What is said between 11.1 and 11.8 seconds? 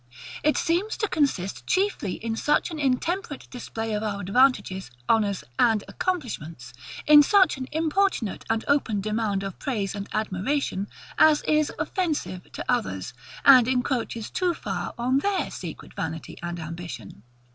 as is